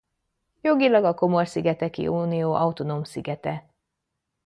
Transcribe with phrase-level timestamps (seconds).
[0.61, 3.65] Jogilag a Comore-szigeteki Unió autonóm szigete.